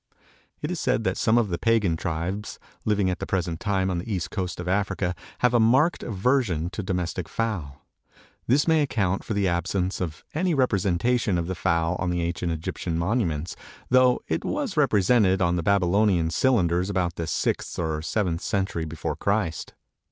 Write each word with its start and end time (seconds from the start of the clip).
It 0.63 0.71
is 0.71 0.79
said 0.79 1.03
that 1.03 1.15
some 1.15 1.37
of 1.37 1.49
the 1.49 1.59
pagan 1.59 1.95
tribes 1.95 2.57
living 2.85 3.07
at 3.11 3.19
the 3.19 3.27
present 3.27 3.59
time 3.59 3.91
on 3.91 3.99
the 3.99 4.11
east 4.11 4.31
coast 4.31 4.59
of 4.59 4.67
Africa 4.67 5.13
have 5.41 5.53
a 5.53 5.59
marked 5.59 6.01
aversion 6.01 6.71
to 6.71 6.77
the 6.81 6.87
domestic 6.87 7.29
fowl. 7.29 7.85
This 8.47 8.67
may 8.67 8.81
account 8.81 9.23
for 9.23 9.35
the 9.35 9.47
absence 9.47 10.01
of 10.01 10.23
any 10.33 10.55
representation 10.55 11.37
of 11.37 11.45
the 11.45 11.53
fowl 11.53 11.97
on 11.99 12.09
the 12.09 12.23
ancient 12.23 12.51
Egyptian 12.51 12.97
monuments, 12.97 13.55
though 13.89 14.19
it 14.27 14.43
was 14.43 14.75
represented 14.75 15.39
on 15.39 15.55
the 15.55 15.61
Babylonian 15.61 16.31
cylinders 16.31 16.89
about 16.89 17.13
the 17.13 17.27
sixth 17.27 17.77
or 17.77 18.01
seventh 18.01 18.41
century 18.41 18.85
before 18.85 19.15
Christ. 19.15 19.75